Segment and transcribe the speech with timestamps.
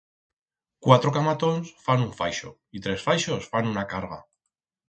[0.85, 4.23] Cuatro camatons fan un faixo, y tres faixos fan una carga.